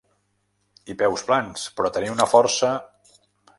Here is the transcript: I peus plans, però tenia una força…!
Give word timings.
I 0.93 0.95
peus 1.01 1.25
plans, 1.27 1.67
però 1.81 1.93
tenia 1.99 2.17
una 2.17 2.29
força…! 2.35 2.75